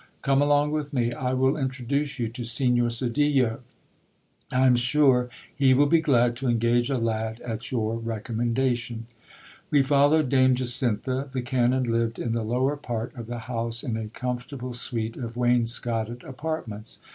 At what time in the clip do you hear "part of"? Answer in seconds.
12.77-13.27